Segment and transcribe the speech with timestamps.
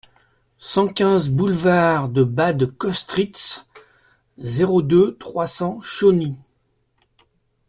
[0.57, 3.67] cent quinze boulevard de Bad Kostritz,
[4.39, 6.35] zéro deux, trois cents, Chauny